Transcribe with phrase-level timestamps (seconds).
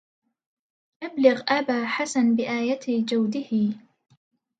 [1.03, 3.73] أبلغ أبا حسن بآية جوده